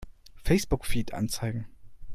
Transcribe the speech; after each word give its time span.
Facebook-Feed 0.43 1.13
anzeigen! 1.13 1.67